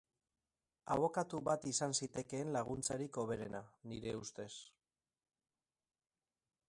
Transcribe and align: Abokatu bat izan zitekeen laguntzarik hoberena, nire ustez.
Abokatu 0.93 1.41
bat 1.49 1.67
izan 1.71 1.93
zitekeen 1.99 2.49
laguntzarik 2.55 3.21
hoberena, 3.25 3.61
nire 3.93 4.15
ustez. 4.25 4.51